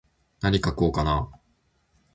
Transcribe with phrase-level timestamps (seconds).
[0.39, 1.37] なに書こうかなー。